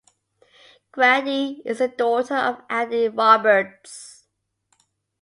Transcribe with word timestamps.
Grady 0.91 1.61
is 1.63 1.77
the 1.77 1.87
daughter 1.87 2.33
of 2.33 2.63
Addie 2.71 3.09
Roberts. 3.09 4.25